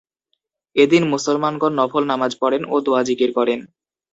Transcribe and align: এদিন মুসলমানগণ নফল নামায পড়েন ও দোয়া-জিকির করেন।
এদিন 0.75 1.03
মুসলমানগণ 1.13 1.71
নফল 1.79 2.03
নামায 2.07 2.31
পড়েন 2.41 2.63
ও 2.67 2.85
দোয়া-জিকির 2.85 3.29
করেন। 3.37 3.59